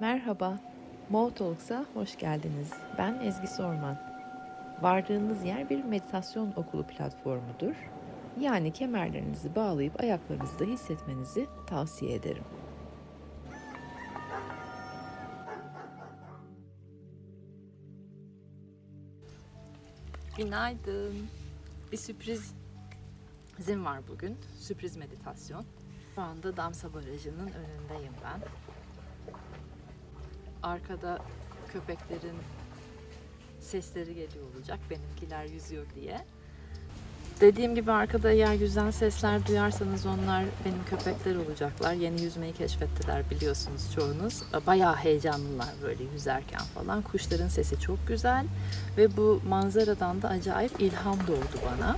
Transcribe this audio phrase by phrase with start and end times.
[0.00, 0.58] Merhaba,
[1.10, 2.72] Mo Talks'a hoş geldiniz.
[2.98, 3.98] Ben Ezgi Sorman.
[4.82, 7.74] Vardığınız yer bir meditasyon okulu platformudur.
[8.40, 12.44] Yani kemerlerinizi bağlayıp ayaklarınızda hissetmenizi tavsiye ederim.
[20.36, 21.28] Günaydın.
[21.92, 24.38] Bir sürprizim var bugün.
[24.58, 25.64] Sürpriz meditasyon.
[26.14, 28.40] Şu anda Damsa Barajı'nın önündeyim ben.
[30.62, 31.18] Arkada
[31.72, 32.36] köpeklerin
[33.60, 34.78] sesleri geliyor olacak.
[34.90, 36.20] Benimkiler yüzüyor diye.
[37.40, 41.92] Dediğim gibi arkada eğer yüzen sesler duyarsanız onlar benim köpekler olacaklar.
[41.92, 44.42] Yeni yüzmeyi keşfettiler biliyorsunuz çoğunuz.
[44.66, 47.02] Bayağı heyecanlılar böyle yüzerken falan.
[47.02, 48.46] Kuşların sesi çok güzel
[48.96, 51.96] ve bu manzaradan da acayip ilham doğdu bana.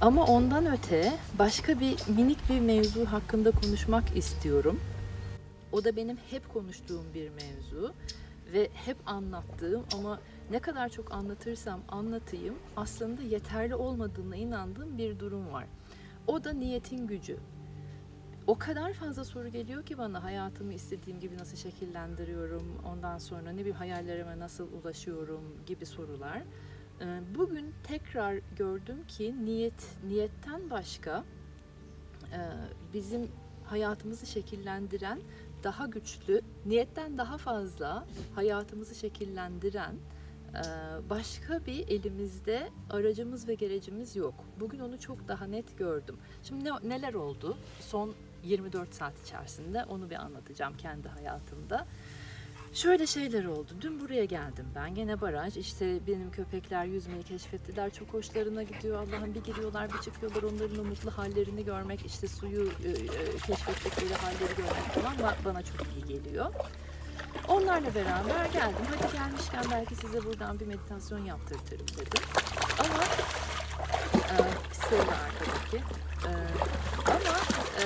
[0.00, 4.80] Ama ondan öte başka bir minik bir mevzu hakkında konuşmak istiyorum.
[5.72, 7.94] O da benim hep konuştuğum bir mevzu
[8.52, 15.52] ve hep anlattığım ama ne kadar çok anlatırsam anlatayım aslında yeterli olmadığına inandığım bir durum
[15.52, 15.66] var.
[16.26, 17.36] O da niyetin gücü.
[18.46, 23.58] O kadar fazla soru geliyor ki bana hayatımı istediğim gibi nasıl şekillendiriyorum, ondan sonra ne
[23.58, 26.42] bileyim hayallerime nasıl ulaşıyorum gibi sorular.
[27.00, 31.24] Ee, Bugün tekrar gördüm ki niyet niyetten başka
[32.32, 32.40] e,
[32.94, 33.28] bizim
[33.64, 35.20] hayatımızı şekillendiren
[35.64, 39.94] daha güçlü, niyetten daha fazla hayatımızı şekillendiren
[40.50, 40.62] e,
[41.10, 44.34] başka bir elimizde aracımız ve gerecimiz yok.
[44.60, 46.16] Bugün onu çok daha net gördüm.
[46.42, 47.56] Şimdi ne, neler oldu?
[47.80, 51.86] Son 24 saat içerisinde onu bir anlatacağım kendi hayatımda.
[52.72, 53.68] Şöyle şeyler oldu.
[53.80, 54.94] Dün buraya geldim ben.
[54.94, 55.56] Gene baraj.
[55.56, 57.90] İşte benim köpekler yüzmeyi keşfettiler.
[57.90, 58.98] Çok hoşlarına gidiyor.
[59.02, 60.42] Allah'ım bir giriyorlar bir çıkıyorlar.
[60.42, 65.62] Onların o mutlu hallerini görmek, işte suyu e, e, keşfettikleri halleri görmek falan ba- bana
[65.62, 66.46] çok iyi geliyor.
[67.48, 68.84] Onlarla beraber geldim.
[69.00, 72.22] Hadi gelmişken belki size buradan bir meditasyon yaptırtırım dedim.
[72.78, 73.02] Ama
[74.14, 74.38] e,
[74.72, 75.76] Stella arkadaki.
[76.26, 76.30] E,
[77.06, 77.36] ama
[77.78, 77.82] e,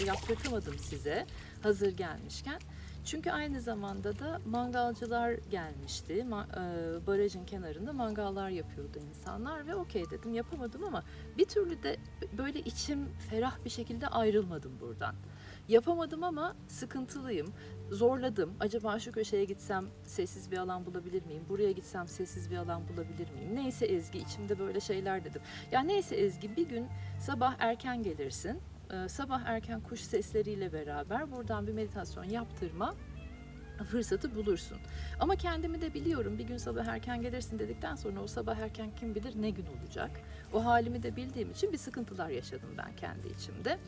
[0.00, 0.08] burada.
[0.08, 1.26] Yaptırtamadım size
[1.62, 2.60] hazır gelmişken.
[3.04, 6.12] Çünkü aynı zamanda da mangalcılar gelmişti.
[6.14, 6.26] E,
[7.06, 11.02] barajın kenarında mangallar yapıyordu insanlar ve okey dedim yapamadım ama
[11.38, 11.96] bir türlü de
[12.38, 15.14] böyle içim ferah bir şekilde ayrılmadım buradan.
[15.68, 17.52] Yapamadım ama sıkıntılıyım.
[17.90, 18.52] Zorladım.
[18.60, 21.42] Acaba şu köşeye gitsem sessiz bir alan bulabilir miyim?
[21.48, 23.54] Buraya gitsem sessiz bir alan bulabilir miyim?
[23.54, 25.42] Neyse Ezgi içimde böyle şeyler dedim.
[25.72, 26.86] Ya neyse Ezgi bir gün
[27.20, 28.60] sabah erken gelirsin.
[28.92, 32.94] Ee, sabah erken kuş sesleriyle beraber buradan bir meditasyon yaptırma
[33.90, 34.78] fırsatı bulursun.
[35.20, 39.14] Ama kendimi de biliyorum bir gün sabah erken gelirsin dedikten sonra o sabah erken kim
[39.14, 40.10] bilir ne gün olacak.
[40.52, 43.78] O halimi de bildiğim için bir sıkıntılar yaşadım ben kendi içimde.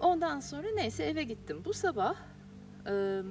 [0.00, 1.62] Ondan sonra neyse eve gittim.
[1.64, 2.14] Bu sabah
[2.86, 3.22] e,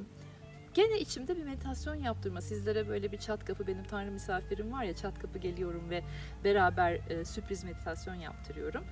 [0.74, 2.42] gene içimde bir meditasyon yaptırma.
[2.42, 6.04] Sizlere böyle bir çat kapı benim tanrı misafirim var ya çat kapı geliyorum ve
[6.44, 8.84] beraber e, sürpriz meditasyon yaptırıyorum.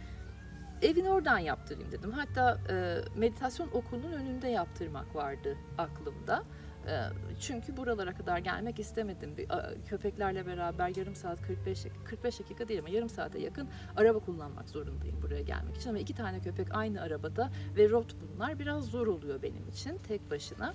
[0.82, 2.12] Evin oradan yaptırayım dedim.
[2.12, 6.44] Hatta e, meditasyon okulunun önünde yaptırmak vardı aklımda.
[6.88, 6.94] E,
[7.40, 9.38] çünkü buralara kadar gelmek istemedim.
[9.38, 13.68] Bir, a, köpeklerle beraber yarım saat 45 dakika, 45 dakika değil ama yarım saate yakın
[13.98, 15.90] araba kullanmak zorundayım buraya gelmek için.
[15.90, 20.32] Ama iki tane köpek aynı arabada ve rot bunlar biraz zor oluyor benim için tek
[20.32, 20.74] başına.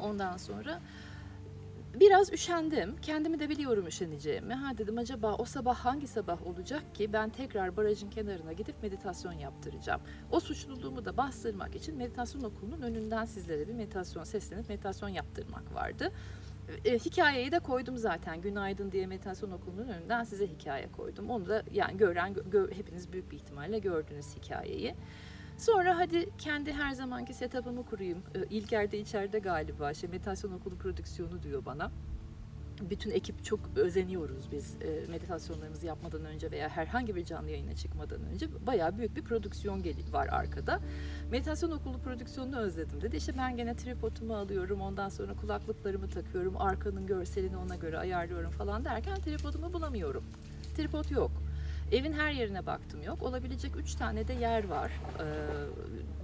[0.00, 0.80] Ondan sonra
[2.00, 2.96] biraz üşendim.
[3.02, 4.54] Kendimi de biliyorum üşeneceğimi.
[4.54, 9.32] Ha dedim acaba o sabah hangi sabah olacak ki ben tekrar barajın kenarına gidip meditasyon
[9.32, 10.00] yaptıracağım.
[10.30, 16.12] O suçluluğumu da bastırmak için meditasyon okulunun önünden sizlere bir meditasyon seslenip meditasyon yaptırmak vardı.
[16.84, 18.40] E, hikayeyi de koydum zaten.
[18.40, 21.30] Günaydın diye meditasyon okulunun önünden size hikaye koydum.
[21.30, 24.94] Onu da yani gören gö- hepiniz büyük bir ihtimalle gördünüz hikayeyi.
[25.58, 28.22] Sonra hadi kendi her zamanki setup'ımı kurayım.
[28.34, 29.94] Ee, İlker de içeride galiba.
[29.94, 31.90] Şey, meditasyon okulu prodüksiyonu diyor bana.
[32.90, 38.22] Bütün ekip çok özeniyoruz biz e, meditasyonlarımızı yapmadan önce veya herhangi bir canlı yayına çıkmadan
[38.22, 38.46] önce.
[38.66, 40.80] Bayağı büyük bir prodüksiyon var arkada.
[41.30, 43.16] Meditasyon okulu prodüksiyonunu özledim dedi.
[43.16, 44.80] İşte ben gene tripodumu alıyorum.
[44.80, 46.56] Ondan sonra kulaklıklarımı takıyorum.
[46.56, 50.24] Arkanın görselini ona göre ayarlıyorum falan derken tripodumu bulamıyorum.
[50.76, 51.30] Tripod yok.
[51.94, 53.22] Evin her yerine baktım yok.
[53.22, 54.92] Olabilecek üç tane de yer var.
[55.20, 55.24] Ee,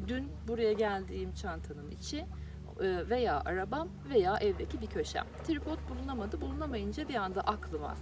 [0.09, 5.27] dün buraya geldiğim çantanın içi e, veya arabam veya evdeki bir köşem.
[5.45, 6.41] Tripod bulunamadı.
[6.41, 7.97] Bulunamayınca bir anda aklıma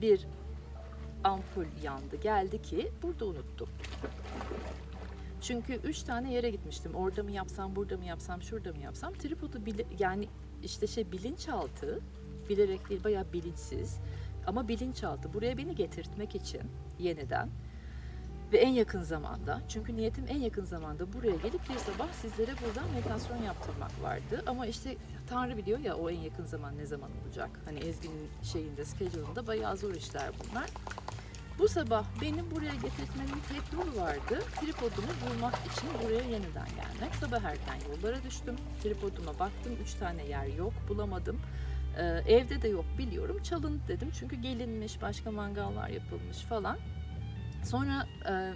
[0.00, 0.26] bir
[1.24, 2.16] ampul yandı.
[2.16, 3.68] Geldi ki burada unuttum.
[5.40, 6.94] Çünkü üç tane yere gitmiştim.
[6.94, 9.14] Orada mı yapsam, burada mı yapsam, şurada mı yapsam.
[9.14, 10.28] Tripodu bile, yani
[10.62, 12.00] işte şey bilinçaltı,
[12.48, 13.98] bilerek değil bayağı bilinçsiz
[14.48, 16.62] ama bilinçaltı buraya beni getirtmek için
[16.98, 17.48] yeniden
[18.52, 22.90] ve en yakın zamanda çünkü niyetim en yakın zamanda buraya gelip bir sabah sizlere buradan
[22.94, 24.96] meditasyon yaptırmak vardı ama işte
[25.26, 29.76] Tanrı biliyor ya o en yakın zaman ne zaman olacak hani Ezgi'nin şeyinde schedule'ında bayağı
[29.76, 30.66] zor işler bunlar
[31.58, 34.44] bu sabah beni buraya getirtmenin tek yolu vardı.
[34.60, 37.14] Tripodumu bulmak için buraya yeniden gelmek.
[37.20, 38.56] Sabah erken yollara düştüm.
[38.82, 39.72] Tripoduma baktım.
[39.82, 40.72] Üç tane yer yok.
[40.88, 41.40] Bulamadım.
[41.96, 42.02] Ee,
[42.34, 43.42] evde de yok biliyorum.
[43.42, 44.10] Çalın dedim.
[44.18, 46.78] Çünkü gelinmiş, başka mangallar yapılmış falan.
[47.64, 48.52] Sonra e,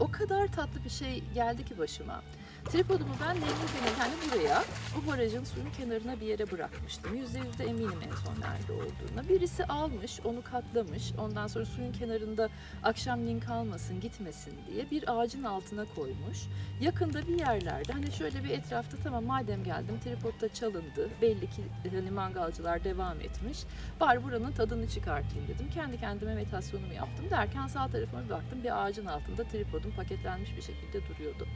[0.00, 2.22] o kadar tatlı bir şey geldi ki başıma.
[2.64, 4.64] Tripodumu ben Nemli yani buraya
[4.96, 7.14] bu barajın suyun kenarına bir yere bırakmıştım.
[7.14, 9.28] Yüzde yüzde eminim en son nerede olduğuna.
[9.28, 11.12] Birisi almış, onu katlamış.
[11.18, 12.48] Ondan sonra suyun kenarında
[12.82, 16.38] akşamleyin kalmasın, gitmesin diye bir ağacın altına koymuş.
[16.80, 21.10] Yakında bir yerlerde hani şöyle bir etrafta tamam madem geldim tripodda çalındı.
[21.22, 23.58] Belli ki hani mangalcılar devam etmiş.
[24.00, 25.70] Bari buranın tadını çıkartayım dedim.
[25.74, 30.62] Kendi kendime meditasyonumu yaptım derken sağ tarafıma bir baktım bir ağacın altında tripodum paketlenmiş bir
[30.62, 31.46] şekilde duruyordu.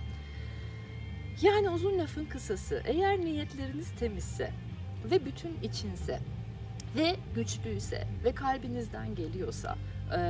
[1.43, 4.50] Yani uzun lafın kısası eğer niyetleriniz temizse
[5.11, 6.20] ve bütün içinse
[6.96, 9.76] ve güçlüyse ve kalbinizden geliyorsa
[10.17, 10.20] e,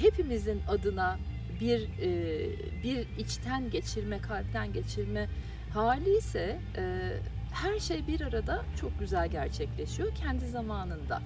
[0.00, 1.18] hepimizin adına
[1.60, 5.28] bir e, bir içten geçirme, kalpten geçirme
[5.74, 7.12] hali ise e,
[7.52, 11.22] her şey bir arada çok güzel gerçekleşiyor kendi zamanında.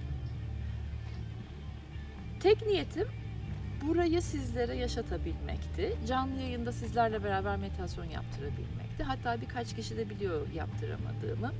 [2.39, 3.07] Tek niyetim
[3.87, 5.95] burayı sizlere yaşatabilmekti.
[6.07, 9.03] Canlı yayında sizlerle beraber meditasyon yaptırabilmekti.
[9.03, 11.51] Hatta birkaç kişi de biliyor yaptıramadığımı.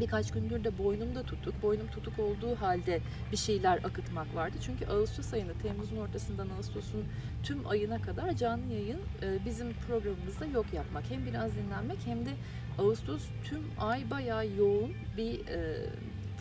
[0.00, 1.62] Birkaç gündür de boynumda tutuk.
[1.62, 3.00] Boynum tutuk olduğu halde
[3.32, 4.56] bir şeyler akıtmak vardı.
[4.66, 7.04] Çünkü Ağustos ayında, Temmuz'un ortasından Ağustos'un
[7.42, 11.10] tüm ayına kadar canlı yayın e, bizim programımızda yok yapmak.
[11.10, 12.30] Hem biraz dinlenmek hem de
[12.78, 15.86] Ağustos tüm ay bayağı yoğun bir e,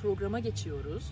[0.05, 1.03] programa geçiyoruz.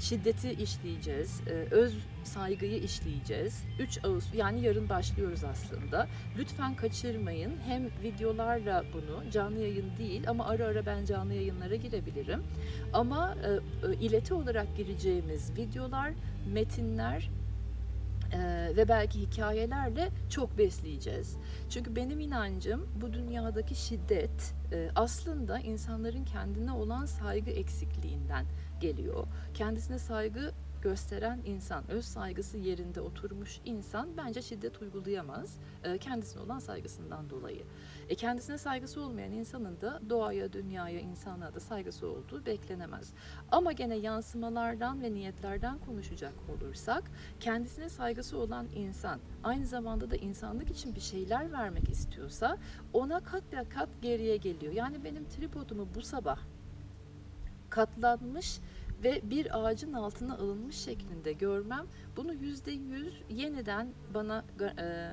[0.00, 1.94] Şiddeti işleyeceğiz, e, öz
[2.24, 3.64] saygıyı işleyeceğiz.
[3.78, 6.08] 3 Ağustos yani yarın başlıyoruz aslında.
[6.38, 7.52] Lütfen kaçırmayın.
[7.66, 12.42] Hem videolarla bunu canlı yayın değil ama ara ara ben canlı yayınlara girebilirim.
[12.92, 13.50] Ama e,
[13.88, 16.12] e, ileti olarak gireceğimiz videolar,
[16.52, 17.30] metinler
[18.32, 21.36] e, ve belki hikayelerle çok besleyeceğiz.
[21.70, 28.46] Çünkü benim inancım bu dünyadaki şiddet e, aslında insanların kendine olan saygı eksikliğinden
[28.80, 29.26] geliyor.
[29.54, 30.52] Kendisine saygı
[30.82, 37.62] gösteren insan, öz saygısı yerinde oturmuş insan bence şiddet uygulayamaz e, kendisine olan saygısından dolayı.
[38.08, 43.12] E, kendisine saygısı olmayan insanın da doğaya, dünyaya, insanlığa da saygısı olduğu beklenemez.
[43.50, 50.70] Ama gene yansımalardan ve niyetlerden konuşacak olursak kendisine saygısı olan insan aynı zamanda da insanlık
[50.70, 52.58] için bir şeyler vermek istiyorsa
[52.92, 53.42] ona kat
[53.74, 54.72] kat geriye geliyor.
[54.72, 56.38] Yani benim tripodumu bu sabah
[57.70, 58.58] katlanmış
[59.04, 65.10] ve bir ağacın altına alınmış şeklinde görmem bunu yüzde yüz yeniden bana e,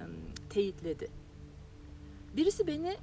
[0.49, 1.07] teyitledi.
[2.37, 2.97] Birisi beni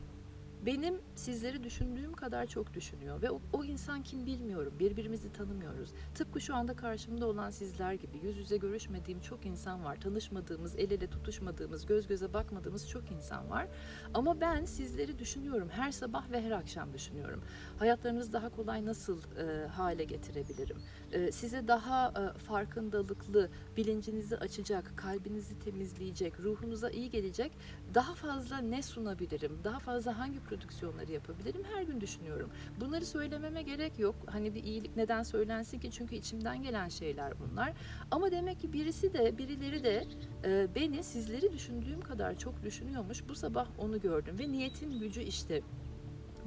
[0.66, 4.72] benim sizleri düşündüğüm kadar çok düşünüyor ve o, o insan kim bilmiyorum.
[4.78, 5.90] Birbirimizi tanımıyoruz.
[6.14, 10.00] Tıpkı şu anda karşımda olan sizler gibi yüz yüze görüşmediğim çok insan var.
[10.00, 13.66] Tanışmadığımız, el ele tutuşmadığımız, göz göze bakmadığımız çok insan var.
[14.14, 15.68] Ama ben sizleri düşünüyorum.
[15.70, 17.42] Her sabah ve her akşam düşünüyorum.
[17.78, 20.76] Hayatlarınızı daha kolay nasıl e, hale getirebilirim?
[21.12, 27.52] E, size daha e, farkındalıklı, bilincinizi açacak, kalbinizi temizleyecek, ruhunuza iyi gelecek
[27.94, 29.58] daha fazla ne sunabilirim?
[29.64, 31.62] Daha fazla hangi prodüksiyonları yapabilirim?
[31.74, 32.50] Her gün düşünüyorum.
[32.80, 34.14] Bunları söylememe gerek yok.
[34.26, 35.90] Hani bir iyilik neden söylensin ki?
[35.90, 37.72] Çünkü içimden gelen şeyler bunlar.
[38.10, 40.04] Ama demek ki birisi de, birileri de
[40.44, 43.28] e, beni sizleri düşündüğüm kadar çok düşünüyormuş.
[43.28, 45.62] Bu sabah onu gördüm ve niyetin gücü işte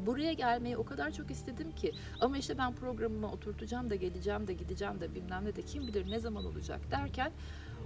[0.05, 4.53] buraya gelmeyi o kadar çok istedim ki ama işte ben programıma oturtacağım da geleceğim de
[4.53, 7.31] gideceğim de bilmem ne de kim bilir ne zaman olacak derken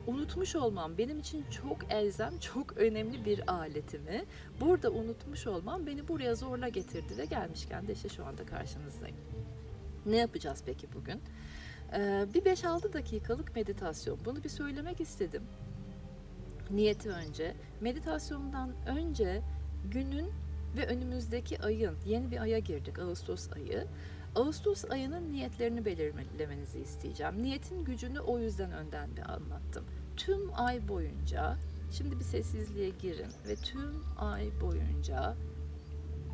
[0.08, 4.26] unutmuş olmam benim için çok elzem, çok önemli bir aletimi
[4.62, 9.18] burada unutmuş olmam beni buraya zorla getirdi ve gelmişken de işte şu anda karşınızdayım.
[10.06, 11.22] Ne yapacağız peki bugün?
[11.94, 14.20] Ee, bir 5-6 dakikalık meditasyon.
[14.26, 15.44] Bunu bir söylemek istedim.
[16.72, 17.56] Niyeti önce.
[17.82, 19.42] Meditasyondan önce
[19.92, 20.32] günün
[20.78, 23.88] ve önümüzdeki ayın, yeni bir aya girdik Ağustos ayı.
[24.36, 27.44] Ağustos ayının niyetlerini belirlemenizi isteyeceğim.
[27.44, 29.86] Niyetin gücünü o yüzden önden bir anlattım.
[30.18, 31.58] Tüm ay boyunca,
[31.92, 35.36] şimdi bir sessizliğe girin ve tüm ay boyunca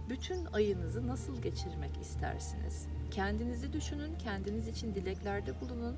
[0.10, 2.88] bütün ayınızı nasıl geçirmek istersiniz?
[3.12, 5.96] Kendinizi düşünün, kendiniz için dileklerde bulunun.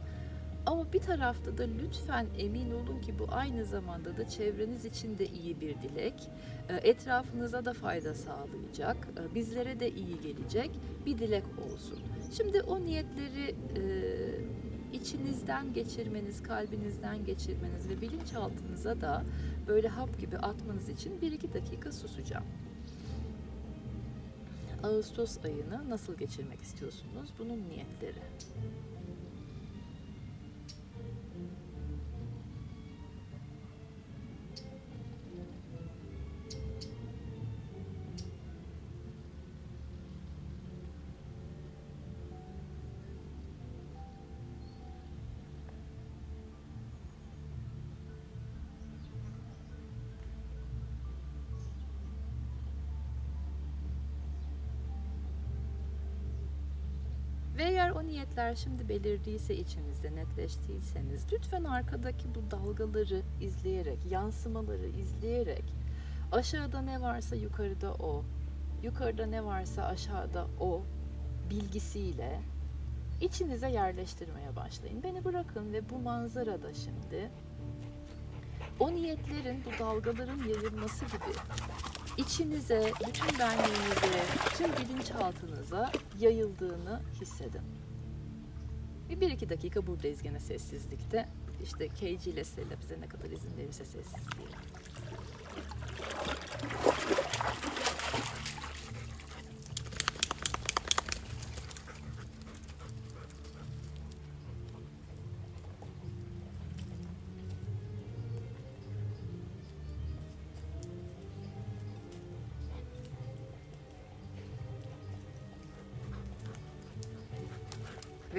[0.65, 5.25] Ama bir tarafta da lütfen emin olun ki bu aynı zamanda da çevreniz için de
[5.25, 6.29] iyi bir dilek.
[6.83, 10.71] Etrafınıza da fayda sağlayacak, bizlere de iyi gelecek
[11.05, 11.99] bir dilek olsun.
[12.37, 13.83] Şimdi o niyetleri e,
[14.93, 19.23] içinizden geçirmeniz, kalbinizden geçirmeniz ve bilinçaltınıza da
[19.67, 22.43] böyle hap gibi atmanız için 1-2 dakika susacağım.
[24.83, 27.29] Ağustos ayını nasıl geçirmek istiyorsunuz?
[27.39, 28.21] Bunun niyetleri.
[57.61, 65.63] Ve eğer o niyetler şimdi belirdiyse içinizde, netleştiyseniz lütfen arkadaki bu dalgaları izleyerek, yansımaları izleyerek
[66.31, 68.23] aşağıda ne varsa yukarıda o,
[68.83, 70.81] yukarıda ne varsa aşağıda o
[71.49, 72.41] bilgisiyle
[73.21, 75.03] içinize yerleştirmeye başlayın.
[75.03, 77.29] Beni bırakın ve bu manzarada şimdi
[78.79, 81.37] o niyetlerin, bu dalgaların yayılması gibi
[82.17, 84.23] içinize, bütün benliğinize,
[84.57, 87.61] tüm bilinçaltınıza yayıldığını hissedin.
[89.09, 91.29] Bir, bir iki dakika buradayız gene sessizlikte.
[91.63, 94.47] İşte KG ile Stella bize ne kadar izin verirse sessizliğe.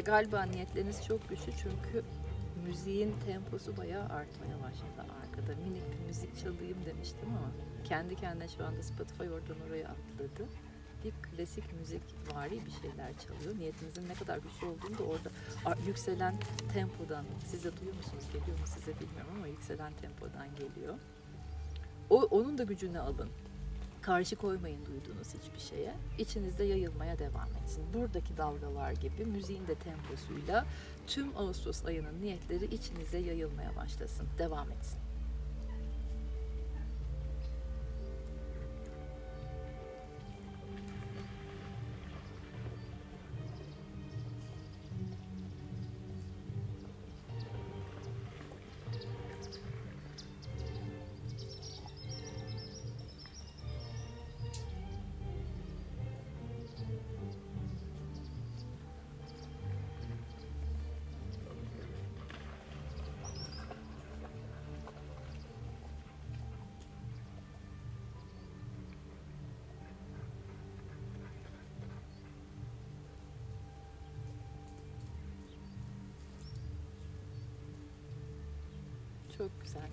[0.04, 2.04] Galiba niyetleriniz çok güçlü çünkü
[2.66, 5.60] müziğin temposu bayağı artmaya başladı arkada.
[5.60, 7.50] Minik bir müzik çalayım demiştim ama
[7.84, 10.48] kendi kendine şu anda Spotify oradan oraya atladı.
[11.04, 12.02] Bir klasik müzik
[12.34, 13.58] vari bir şeyler çalıyor.
[13.58, 15.30] Niyetinizin ne kadar güçlü olduğunu da orada
[15.86, 16.34] yükselen
[16.72, 20.94] tempodan, siz de duyuyor musunuz, geliyor mu size bilmiyorum ama yükselen tempodan geliyor.
[22.10, 23.28] O, onun da gücünü alın.
[24.02, 25.94] Karşı koymayın duyduğunuz hiçbir şeye.
[26.18, 27.84] İçinizde yayılmaya devam etsin.
[27.94, 30.66] Buradaki dalgalar gibi müziğin de temposuyla
[31.06, 34.26] tüm Ağustos ayının niyetleri içinize yayılmaya başlasın.
[34.38, 35.11] Devam etsin.
[79.42, 79.88] Çok güzel.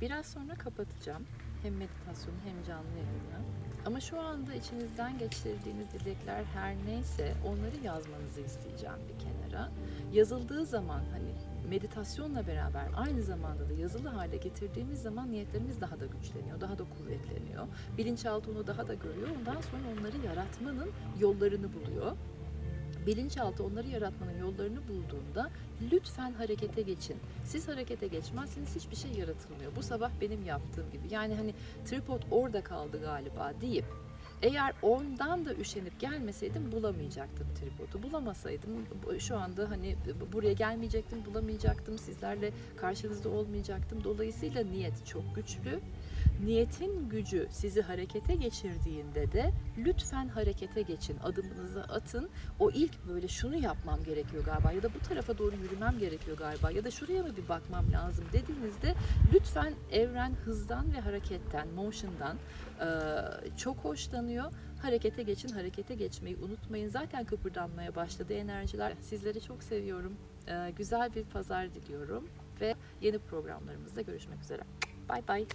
[0.00, 1.26] Biraz sonra kapatacağım.
[1.62, 3.46] Hem meditasyonu hem canlı yayını.
[3.86, 9.70] Ama şu anda içinizden geçirdiğiniz dilekler her neyse onları yazmanızı isteyeceğim bir kenara.
[10.12, 11.34] Yazıldığı zaman hani
[11.68, 16.84] meditasyonla beraber aynı zamanda da yazılı hale getirdiğimiz zaman niyetlerimiz daha da güçleniyor, daha da
[16.84, 17.66] kuvvetleniyor.
[17.98, 19.28] Bilinçaltı onu daha da görüyor.
[19.40, 20.90] Ondan sonra onları yaratmanın
[21.20, 22.16] yollarını buluyor
[23.06, 25.50] bilinçaltı onları yaratmanın yollarını bulduğunda
[25.92, 27.16] lütfen harekete geçin.
[27.44, 29.76] Siz harekete geçmezseniz hiçbir şey yaratılmıyor.
[29.76, 31.14] Bu sabah benim yaptığım gibi.
[31.14, 31.54] Yani hani
[31.84, 33.84] tripod orada kaldı galiba deyip
[34.42, 38.02] eğer ondan da üşenip gelmeseydim bulamayacaktım tripodu.
[38.02, 38.70] Bulamasaydım
[39.06, 39.96] bu- şu anda hani
[40.32, 41.98] buraya gelmeyecektim, bulamayacaktım.
[41.98, 44.04] Sizlerle karşınızda olmayacaktım.
[44.04, 45.80] Dolayısıyla niyet çok güçlü.
[46.44, 51.18] Niyetin gücü sizi harekete geçirdiğinde de lütfen harekete geçin.
[51.18, 52.28] Adımınızı atın
[52.58, 56.70] o ilk böyle şunu yapmam gerekiyor galiba ya da bu tarafa doğru yürümem gerekiyor galiba
[56.70, 58.94] ya da şuraya mı bir bakmam lazım dediğinizde
[59.34, 62.36] lütfen evren hızdan ve hareketten, motion'dan
[63.56, 64.52] çok hoşlanıyor.
[64.82, 66.88] Harekete geçin, harekete geçmeyi unutmayın.
[66.88, 68.92] Zaten kıpırdanmaya başladı enerjiler.
[69.00, 70.16] Sizleri çok seviyorum.
[70.76, 72.28] Güzel bir pazar diliyorum
[72.60, 74.62] ve yeni programlarımızda görüşmek üzere.
[75.08, 75.46] Bye bye.